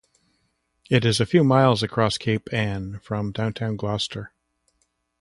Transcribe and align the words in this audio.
It 0.89 1.05
is 1.05 1.19
a 1.19 1.27
few 1.27 1.43
miles 1.43 1.83
across 1.83 2.17
Cape 2.17 2.51
Ann 2.51 2.99
from 3.03 3.31
downtown 3.31 3.75
Gloucester. 3.75 4.31